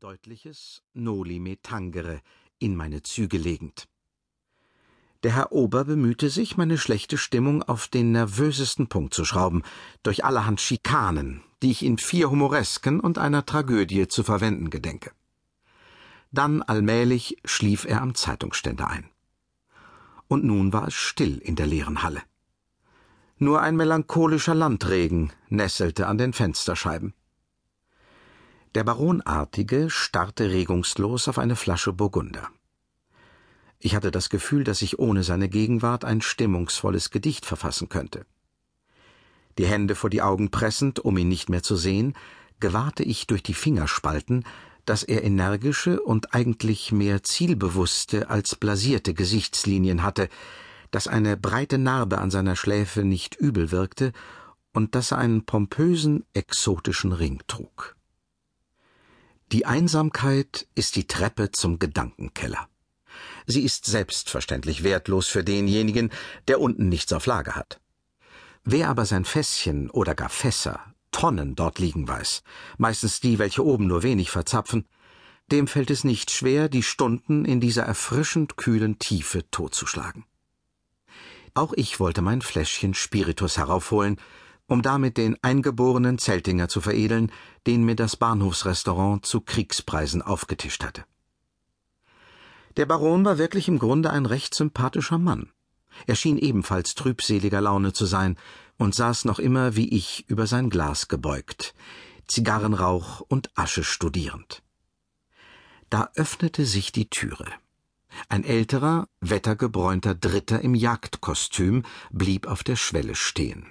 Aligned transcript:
deutliches 0.00 0.82
Noli 0.94 1.40
me 1.40 1.60
tangere 1.60 2.20
in 2.58 2.76
meine 2.76 3.02
Züge 3.02 3.36
legend. 3.36 3.88
Der 5.24 5.34
Herr 5.34 5.50
Ober 5.50 5.84
bemühte 5.84 6.30
sich, 6.30 6.56
meine 6.56 6.78
schlechte 6.78 7.18
Stimmung 7.18 7.64
auf 7.64 7.88
den 7.88 8.12
nervösesten 8.12 8.86
Punkt 8.86 9.12
zu 9.12 9.24
schrauben, 9.24 9.64
durch 10.04 10.24
allerhand 10.24 10.60
Schikanen, 10.60 11.42
die 11.62 11.72
ich 11.72 11.84
in 11.84 11.98
vier 11.98 12.30
Humoresken 12.30 13.00
und 13.00 13.18
einer 13.18 13.44
Tragödie 13.44 14.06
zu 14.06 14.22
verwenden 14.22 14.70
gedenke. 14.70 15.10
Dann 16.30 16.62
allmählich 16.62 17.38
schlief 17.44 17.84
er 17.84 18.00
am 18.00 18.14
Zeitungsständer 18.14 18.88
ein. 18.88 19.10
Und 20.28 20.44
nun 20.44 20.72
war 20.72 20.86
es 20.86 20.94
still 20.94 21.38
in 21.38 21.56
der 21.56 21.66
leeren 21.66 22.04
Halle. 22.04 22.22
Nur 23.38 23.62
ein 23.62 23.76
melancholischer 23.76 24.54
Landregen 24.54 25.32
nesselte 25.48 26.06
an 26.06 26.18
den 26.18 26.32
Fensterscheiben. 26.32 27.14
Der 28.78 28.84
Baronartige 28.84 29.90
starrte 29.90 30.52
regungslos 30.52 31.26
auf 31.26 31.40
eine 31.40 31.56
Flasche 31.56 31.92
Burgunder. 31.92 32.48
Ich 33.80 33.96
hatte 33.96 34.12
das 34.12 34.30
Gefühl, 34.30 34.62
dass 34.62 34.82
ich 34.82 35.00
ohne 35.00 35.24
seine 35.24 35.48
Gegenwart 35.48 36.04
ein 36.04 36.20
stimmungsvolles 36.20 37.10
Gedicht 37.10 37.44
verfassen 37.44 37.88
könnte. 37.88 38.24
Die 39.58 39.66
Hände 39.66 39.96
vor 39.96 40.10
die 40.10 40.22
Augen 40.22 40.52
pressend, 40.52 41.00
um 41.00 41.18
ihn 41.18 41.26
nicht 41.28 41.48
mehr 41.48 41.64
zu 41.64 41.74
sehen, 41.74 42.14
gewahrte 42.60 43.02
ich 43.02 43.26
durch 43.26 43.42
die 43.42 43.52
Fingerspalten, 43.52 44.44
dass 44.84 45.02
er 45.02 45.24
energische 45.24 46.00
und 46.00 46.32
eigentlich 46.32 46.92
mehr 46.92 47.24
zielbewusste 47.24 48.30
als 48.30 48.54
blasierte 48.54 49.12
Gesichtslinien 49.12 50.04
hatte, 50.04 50.28
dass 50.92 51.08
eine 51.08 51.36
breite 51.36 51.78
Narbe 51.78 52.18
an 52.18 52.30
seiner 52.30 52.54
Schläfe 52.54 53.02
nicht 53.02 53.34
übel 53.34 53.72
wirkte 53.72 54.12
und 54.72 54.94
dass 54.94 55.10
er 55.10 55.18
einen 55.18 55.44
pompösen, 55.44 56.24
exotischen 56.32 57.10
Ring 57.10 57.42
trug. 57.48 57.97
Die 59.50 59.64
Einsamkeit 59.64 60.66
ist 60.74 60.94
die 60.96 61.06
Treppe 61.06 61.50
zum 61.50 61.78
Gedankenkeller. 61.78 62.68
Sie 63.46 63.62
ist 63.62 63.86
selbstverständlich 63.86 64.82
wertlos 64.82 65.26
für 65.28 65.42
denjenigen, 65.42 66.10
der 66.48 66.60
unten 66.60 66.90
nichts 66.90 67.14
auf 67.14 67.24
Lager 67.24 67.54
hat. 67.56 67.80
Wer 68.64 68.90
aber 68.90 69.06
sein 69.06 69.24
Fässchen 69.24 69.88
oder 69.88 70.14
gar 70.14 70.28
Fässer, 70.28 70.80
Tonnen 71.12 71.54
dort 71.54 71.78
liegen 71.78 72.06
weiß, 72.06 72.42
meistens 72.76 73.20
die, 73.20 73.38
welche 73.38 73.64
oben 73.64 73.86
nur 73.86 74.02
wenig 74.02 74.30
verzapfen, 74.30 74.86
dem 75.50 75.66
fällt 75.66 75.90
es 75.90 76.04
nicht 76.04 76.30
schwer, 76.30 76.68
die 76.68 76.82
Stunden 76.82 77.46
in 77.46 77.58
dieser 77.58 77.84
erfrischend 77.84 78.58
kühlen 78.58 78.98
Tiefe 78.98 79.50
totzuschlagen. 79.50 80.26
Auch 81.54 81.72
ich 81.74 81.98
wollte 82.00 82.20
mein 82.20 82.42
Fläschchen 82.42 82.92
Spiritus 82.92 83.56
heraufholen, 83.56 84.20
um 84.68 84.82
damit 84.82 85.16
den 85.16 85.36
eingeborenen 85.42 86.18
Zeltinger 86.18 86.68
zu 86.68 86.80
veredeln, 86.80 87.32
den 87.66 87.84
mir 87.84 87.96
das 87.96 88.16
Bahnhofsrestaurant 88.16 89.26
zu 89.26 89.40
Kriegspreisen 89.40 90.22
aufgetischt 90.22 90.84
hatte. 90.84 91.04
Der 92.76 92.86
Baron 92.86 93.24
war 93.24 93.38
wirklich 93.38 93.66
im 93.66 93.78
Grunde 93.78 94.10
ein 94.10 94.26
recht 94.26 94.54
sympathischer 94.54 95.18
Mann. 95.18 95.50
Er 96.06 96.14
schien 96.14 96.38
ebenfalls 96.38 96.94
trübseliger 96.94 97.60
Laune 97.60 97.92
zu 97.92 98.06
sein 98.06 98.36
und 98.76 98.94
saß 98.94 99.24
noch 99.24 99.40
immer 99.40 99.74
wie 99.74 99.88
ich 99.88 100.28
über 100.28 100.46
sein 100.46 100.70
Glas 100.70 101.08
gebeugt, 101.08 101.74
Zigarrenrauch 102.28 103.20
und 103.20 103.50
Asche 103.56 103.82
studierend. 103.82 104.62
Da 105.90 106.10
öffnete 106.14 106.66
sich 106.66 106.92
die 106.92 107.08
Türe. 107.08 107.46
Ein 108.28 108.44
älterer, 108.44 109.08
wettergebräunter 109.20 110.14
Dritter 110.14 110.60
im 110.60 110.74
Jagdkostüm 110.74 111.84
blieb 112.10 112.46
auf 112.46 112.62
der 112.62 112.76
Schwelle 112.76 113.14
stehen. 113.14 113.66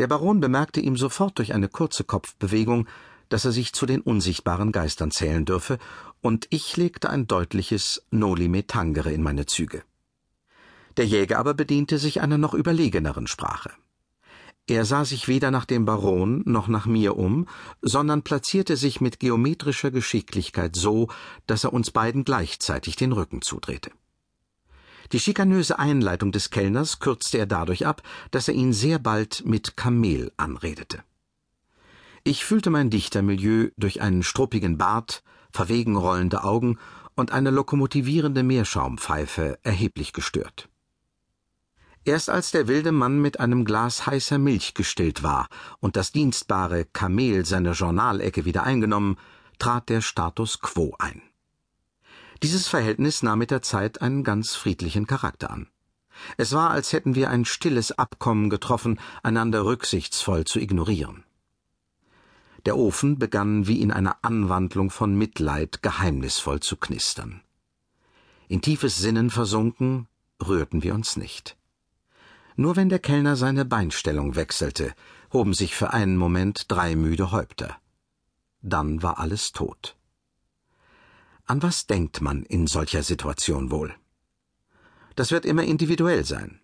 Der 0.00 0.06
Baron 0.06 0.40
bemerkte 0.40 0.80
ihm 0.80 0.96
sofort 0.96 1.36
durch 1.36 1.52
eine 1.52 1.68
kurze 1.68 2.04
Kopfbewegung, 2.04 2.88
dass 3.28 3.44
er 3.44 3.52
sich 3.52 3.74
zu 3.74 3.84
den 3.84 4.00
unsichtbaren 4.00 4.72
Geistern 4.72 5.10
zählen 5.10 5.44
dürfe, 5.44 5.76
und 6.22 6.46
ich 6.48 6.78
legte 6.78 7.10
ein 7.10 7.26
deutliches 7.26 8.02
Noli 8.10 8.48
me 8.48 8.66
tangere 8.66 9.12
in 9.12 9.22
meine 9.22 9.44
Züge. 9.44 9.82
Der 10.96 11.04
Jäger 11.06 11.38
aber 11.38 11.52
bediente 11.52 11.98
sich 11.98 12.22
einer 12.22 12.38
noch 12.38 12.54
überlegeneren 12.54 13.26
Sprache. 13.26 13.72
Er 14.66 14.86
sah 14.86 15.04
sich 15.04 15.28
weder 15.28 15.50
nach 15.50 15.66
dem 15.66 15.84
Baron 15.84 16.44
noch 16.46 16.68
nach 16.68 16.86
mir 16.86 17.18
um, 17.18 17.46
sondern 17.82 18.22
platzierte 18.22 18.78
sich 18.78 19.02
mit 19.02 19.20
geometrischer 19.20 19.90
Geschicklichkeit 19.90 20.76
so, 20.76 21.08
dass 21.46 21.64
er 21.64 21.74
uns 21.74 21.90
beiden 21.90 22.24
gleichzeitig 22.24 22.96
den 22.96 23.12
Rücken 23.12 23.42
zudrehte. 23.42 23.90
Die 25.12 25.20
schikanöse 25.20 25.78
Einleitung 25.78 26.30
des 26.30 26.50
Kellners 26.50 27.00
kürzte 27.00 27.38
er 27.38 27.46
dadurch 27.46 27.86
ab, 27.86 28.02
dass 28.30 28.48
er 28.48 28.54
ihn 28.54 28.72
sehr 28.72 28.98
bald 28.98 29.44
mit 29.44 29.76
Kamel 29.76 30.32
anredete. 30.36 31.02
Ich 32.22 32.44
fühlte 32.44 32.70
mein 32.70 32.90
Dichtermilieu 32.90 33.70
durch 33.76 34.02
einen 34.02 34.22
struppigen 34.22 34.78
Bart, 34.78 35.22
verwegen 35.50 35.96
rollende 35.96 36.44
Augen 36.44 36.78
und 37.16 37.32
eine 37.32 37.50
lokomotivierende 37.50 38.42
Meerschaumpfeife 38.42 39.58
erheblich 39.62 40.12
gestört. 40.12 40.68
Erst 42.04 42.30
als 42.30 42.50
der 42.50 42.66
wilde 42.66 42.92
Mann 42.92 43.20
mit 43.20 43.40
einem 43.40 43.64
Glas 43.64 44.06
heißer 44.06 44.38
Milch 44.38 44.74
gestillt 44.74 45.22
war 45.22 45.48
und 45.80 45.96
das 45.96 46.12
dienstbare 46.12 46.86
Kamel 46.86 47.44
seine 47.44 47.72
Journalecke 47.72 48.44
wieder 48.44 48.62
eingenommen, 48.62 49.18
trat 49.58 49.88
der 49.88 50.00
Status 50.00 50.60
quo 50.60 50.94
ein. 50.98 51.20
Dieses 52.42 52.68
Verhältnis 52.68 53.22
nahm 53.22 53.38
mit 53.38 53.50
der 53.50 53.60
Zeit 53.60 54.00
einen 54.00 54.24
ganz 54.24 54.54
friedlichen 54.54 55.06
Charakter 55.06 55.50
an. 55.50 55.66
Es 56.38 56.52
war, 56.52 56.70
als 56.70 56.92
hätten 56.92 57.14
wir 57.14 57.28
ein 57.28 57.44
stilles 57.44 57.92
Abkommen 57.92 58.48
getroffen, 58.48 58.98
einander 59.22 59.64
rücksichtsvoll 59.64 60.44
zu 60.44 60.58
ignorieren. 60.58 61.24
Der 62.66 62.76
Ofen 62.76 63.18
begann 63.18 63.66
wie 63.66 63.80
in 63.80 63.90
einer 63.90 64.18
Anwandlung 64.22 64.90
von 64.90 65.14
Mitleid 65.14 65.82
geheimnisvoll 65.82 66.60
zu 66.60 66.76
knistern. 66.76 67.42
In 68.48 68.60
tiefes 68.62 68.98
Sinnen 68.98 69.30
versunken, 69.30 70.08
rührten 70.42 70.82
wir 70.82 70.94
uns 70.94 71.16
nicht. 71.16 71.56
Nur 72.56 72.76
wenn 72.76 72.88
der 72.88 72.98
Kellner 72.98 73.36
seine 73.36 73.64
Beinstellung 73.64 74.34
wechselte, 74.34 74.94
hoben 75.32 75.54
sich 75.54 75.74
für 75.74 75.92
einen 75.92 76.16
Moment 76.16 76.66
drei 76.68 76.96
müde 76.96 77.32
Häupter. 77.32 77.76
Dann 78.60 79.02
war 79.02 79.18
alles 79.18 79.52
tot. 79.52 79.96
An 81.46 81.62
was 81.62 81.86
denkt 81.86 82.20
man 82.20 82.44
in 82.44 82.66
solcher 82.66 83.02
Situation 83.02 83.70
wohl? 83.70 83.94
Das 85.16 85.30
wird 85.30 85.44
immer 85.44 85.64
individuell 85.64 86.24
sein. 86.24 86.60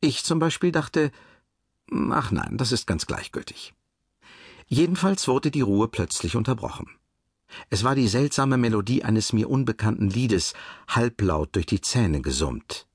Ich 0.00 0.24
zum 0.24 0.38
Beispiel 0.38 0.72
dachte, 0.72 1.12
ach 2.10 2.32
nein, 2.32 2.56
das 2.58 2.72
ist 2.72 2.86
ganz 2.86 3.06
gleichgültig. 3.06 3.74
Jedenfalls 4.66 5.28
wurde 5.28 5.50
die 5.50 5.60
Ruhe 5.60 5.88
plötzlich 5.88 6.36
unterbrochen. 6.36 6.88
Es 7.70 7.84
war 7.84 7.94
die 7.94 8.08
seltsame 8.08 8.56
Melodie 8.56 9.04
eines 9.04 9.32
mir 9.32 9.50
unbekannten 9.50 10.08
Liedes, 10.08 10.54
halblaut 10.88 11.54
durch 11.54 11.66
die 11.66 11.80
Zähne 11.80 12.22
gesummt. 12.22 12.86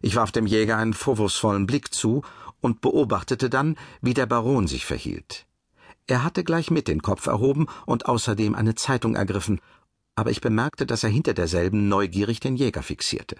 Ich 0.00 0.16
warf 0.16 0.32
dem 0.32 0.46
Jäger 0.46 0.76
einen 0.76 0.94
vorwurfsvollen 0.94 1.66
Blick 1.66 1.92
zu 1.92 2.22
und 2.60 2.80
beobachtete 2.80 3.50
dann, 3.50 3.76
wie 4.00 4.14
der 4.14 4.26
Baron 4.26 4.66
sich 4.66 4.84
verhielt. 4.84 5.46
Er 6.06 6.24
hatte 6.24 6.44
gleich 6.44 6.70
mit 6.70 6.88
den 6.88 7.02
Kopf 7.02 7.26
erhoben 7.26 7.66
und 7.86 8.06
außerdem 8.06 8.54
eine 8.54 8.74
Zeitung 8.74 9.14
ergriffen 9.14 9.60
aber 10.18 10.32
ich 10.32 10.40
bemerkte, 10.40 10.84
dass 10.84 11.04
er 11.04 11.10
hinter 11.10 11.32
derselben 11.32 11.88
neugierig 11.88 12.40
den 12.40 12.56
Jäger 12.56 12.82
fixierte. 12.82 13.36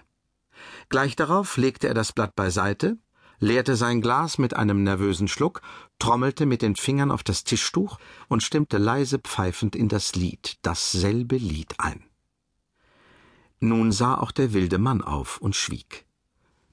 Gleich 0.87 1.17
darauf 1.17 1.57
legte 1.57 1.89
er 1.89 1.93
das 1.93 2.13
Blatt 2.13 2.37
beiseite, 2.37 2.97
leerte 3.39 3.75
sein 3.75 3.99
Glas 3.99 4.37
mit 4.37 4.55
einem 4.55 4.83
nervösen 4.83 5.27
Schluck, 5.27 5.61
trommelte 5.99 6.45
mit 6.45 6.61
den 6.61 6.77
Fingern 6.77 7.11
auf 7.11 7.21
das 7.21 7.43
Tischtuch 7.43 7.97
und 8.29 8.43
stimmte 8.43 8.77
leise 8.77 9.19
pfeifend 9.19 9.75
in 9.75 9.89
das 9.89 10.15
Lied, 10.15 10.57
dasselbe 10.61 11.35
Lied 11.35 11.75
ein. 11.79 12.01
Nun 13.59 13.91
sah 13.91 14.15
auch 14.15 14.31
der 14.31 14.53
wilde 14.53 14.77
Mann 14.77 15.01
auf 15.01 15.39
und 15.39 15.57
schwieg. 15.57 16.05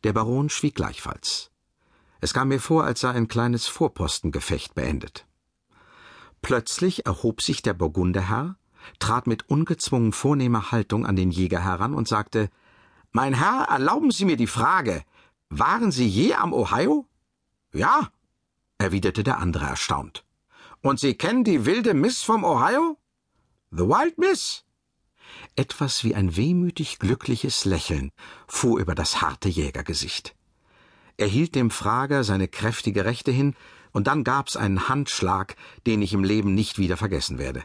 Der 0.05 0.13
Baron 0.13 0.51
schwieg 0.51 0.77
gleichfalls. 0.77 1.51
Es 2.21 2.33
kam 2.33 2.47
mir 2.47 2.61
vor, 2.61 2.85
als 2.85 3.01
sei 3.01 3.11
ein 3.11 3.27
kleines 3.27 3.67
Vorpostengefecht 3.67 4.77
beendet. 4.77 5.27
Plötzlich 6.43 7.07
erhob 7.07 7.43
sich 7.43 7.61
der 7.61 7.75
Burgunderherr, 7.75 8.57
trat 8.99 9.27
mit 9.27 9.49
ungezwungen 9.49 10.13
vornehmer 10.13 10.71
Haltung 10.71 11.07
an 11.07 11.17
den 11.17 11.31
Jäger 11.31 11.63
heran 11.63 11.95
und 11.95 12.09
sagte 12.09 12.51
Mein 13.13 13.35
Herr, 13.35 13.67
erlauben 13.69 14.11
Sie 14.11 14.25
mir 14.25 14.37
die 14.37 14.47
Frage 14.47 15.05
Waren 15.49 15.93
Sie 15.93 16.07
je 16.07 16.35
am 16.35 16.53
Ohio? 16.53 17.07
Ja, 17.73 18.11
erwiderte 18.79 19.23
der 19.23 19.39
andere 19.39 19.67
erstaunt. 19.67 20.25
Und 20.83 21.01
Sie 21.01 21.15
kennen 21.15 21.45
die 21.45 21.65
wilde 21.67 21.95
Miss 21.95 22.23
vom 22.23 22.45
Ohio? 22.45 22.99
The 23.71 23.85
Wild 23.85 24.19
Miss? 24.19 24.65
Etwas 25.57 26.05
wie 26.05 26.15
ein 26.15 26.37
wehmütig 26.37 26.99
glückliches 26.99 27.65
Lächeln 27.65 28.13
fuhr 28.47 28.81
über 28.81 28.95
das 28.95 29.21
harte 29.21 29.49
Jägergesicht. 29.49 30.35
Er 31.17 31.27
hielt 31.27 31.55
dem 31.55 31.71
Frager 31.71 32.25
seine 32.25 32.49
kräftige 32.49 33.05
Rechte 33.05 33.31
hin, 33.31 33.55
und 33.93 34.09
dann 34.09 34.25
gab's 34.25 34.57
einen 34.57 34.91
Handschlag, 34.91 35.57
den 35.87 36.03
ich 36.03 36.13
im 36.13 36.23
Leben 36.23 36.55
nicht 36.55 36.77
wieder 36.77 36.99
vergessen 36.99 37.39
werde 37.39 37.65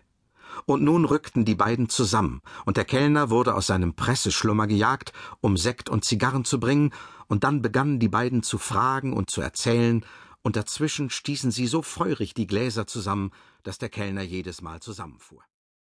und 0.65 0.83
nun 0.83 1.05
rückten 1.05 1.45
die 1.45 1.55
beiden 1.55 1.89
zusammen, 1.89 2.41
und 2.65 2.77
der 2.77 2.85
Kellner 2.85 3.29
wurde 3.29 3.55
aus 3.55 3.67
seinem 3.67 3.93
Presseschlummer 3.93 4.67
gejagt, 4.67 5.13
um 5.39 5.57
Sekt 5.57 5.89
und 5.89 6.05
Zigarren 6.05 6.45
zu 6.45 6.59
bringen, 6.59 6.93
und 7.27 7.43
dann 7.43 7.61
begannen 7.61 7.99
die 7.99 8.09
beiden 8.09 8.43
zu 8.43 8.57
fragen 8.57 9.13
und 9.13 9.29
zu 9.29 9.41
erzählen, 9.41 10.05
und 10.43 10.55
dazwischen 10.55 11.09
stießen 11.09 11.51
sie 11.51 11.67
so 11.67 11.81
feurig 11.81 12.33
die 12.33 12.47
Gläser 12.47 12.87
zusammen, 12.87 13.31
dass 13.63 13.77
der 13.77 13.89
Kellner 13.89 14.23
jedes 14.23 14.61
Mal 14.61 14.79
zusammenfuhr. 14.81 15.43